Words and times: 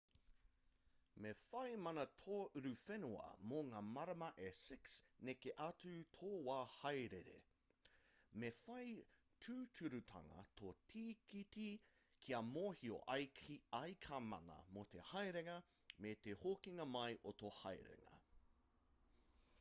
me 1.23 1.31
whai 1.49 1.73
mana 1.87 2.03
tō 2.21 2.37
uruwhenua 2.59 3.25
mō 3.49 3.57
ngā 3.65 3.81
marama 3.97 4.29
e 4.45 4.47
6 4.59 4.93
neke 5.27 5.51
atu 5.65 5.91
i 5.97 5.99
tō 6.21 6.29
wā 6.47 6.55
haerere 6.77 7.35
me 8.43 8.49
whai 8.61 8.87
tūturutanga 9.47 10.45
tō 10.61 10.71
tīkiti 10.93 11.67
kia 12.25 12.39
mōhio 12.49 12.97
ai 13.17 13.91
ka 14.07 14.23
mana 14.31 14.59
mō 14.79 14.87
te 14.95 15.03
haerenga 15.11 15.59
me 16.07 16.15
te 16.29 16.33
hokinga 16.45 16.89
mai 16.97 17.11
o 17.33 17.35
tō 17.43 17.53
haerenga 17.61 18.15